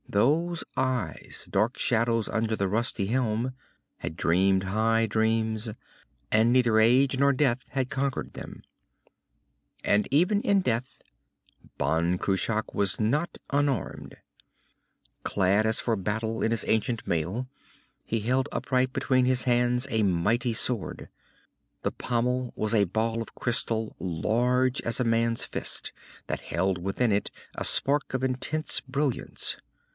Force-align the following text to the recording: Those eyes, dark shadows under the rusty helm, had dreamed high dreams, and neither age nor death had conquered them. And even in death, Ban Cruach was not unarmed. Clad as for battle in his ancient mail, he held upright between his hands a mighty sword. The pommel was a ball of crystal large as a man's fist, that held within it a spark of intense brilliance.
Those 0.09 0.65
eyes, 0.75 1.47
dark 1.49 1.77
shadows 1.77 2.27
under 2.27 2.55
the 2.55 2.67
rusty 2.67 3.05
helm, 3.05 3.53
had 3.99 4.17
dreamed 4.17 4.63
high 4.63 5.05
dreams, 5.05 5.69
and 6.31 6.51
neither 6.51 6.79
age 6.79 7.17
nor 7.17 7.31
death 7.31 7.59
had 7.69 7.89
conquered 7.91 8.33
them. 8.33 8.63
And 9.85 10.09
even 10.11 10.41
in 10.41 10.61
death, 10.61 11.01
Ban 11.77 12.17
Cruach 12.17 12.73
was 12.73 12.99
not 12.99 13.37
unarmed. 13.51 14.17
Clad 15.23 15.65
as 15.67 15.79
for 15.79 15.95
battle 15.95 16.41
in 16.41 16.51
his 16.51 16.65
ancient 16.67 17.07
mail, 17.07 17.47
he 18.03 18.19
held 18.21 18.49
upright 18.51 18.91
between 18.91 19.23
his 19.23 19.43
hands 19.43 19.87
a 19.91 20.03
mighty 20.03 20.51
sword. 20.51 21.07
The 21.83 21.91
pommel 21.91 22.51
was 22.55 22.73
a 22.73 22.83
ball 22.85 23.21
of 23.21 23.35
crystal 23.35 23.95
large 23.99 24.81
as 24.81 24.99
a 24.99 25.05
man's 25.05 25.45
fist, 25.45 25.93
that 26.27 26.41
held 26.41 26.79
within 26.79 27.13
it 27.13 27.31
a 27.55 27.63
spark 27.63 28.13
of 28.13 28.25
intense 28.25 28.81
brilliance. 28.81 29.55